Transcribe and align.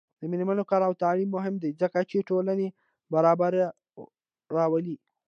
د 0.19 0.21
میرمنو 0.31 0.63
کار 0.71 0.81
او 0.87 0.93
تعلیم 1.03 1.29
مهم 1.37 1.55
دی 1.63 1.71
ځکه 1.81 1.99
چې 2.09 2.27
ټولنې 2.29 2.67
برابري 3.13 3.61
راولي. 4.55 4.95